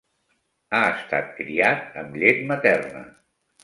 Ha 0.77 0.79
estat 0.93 1.29
criat 1.41 2.03
amb 2.05 2.19
llet 2.25 2.45
materna. 2.53 3.09